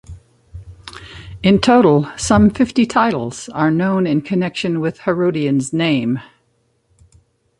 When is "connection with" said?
4.23-5.01